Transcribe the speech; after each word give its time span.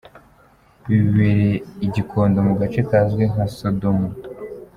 Ibi 0.89 0.99
bibereye 1.07 1.55
i 1.85 1.87
Gikondo 1.95 2.37
mu 2.47 2.53
gace 2.59 2.81
kazwi 2.89 3.23
nka 3.31 3.45
Sodomo. 3.57 4.07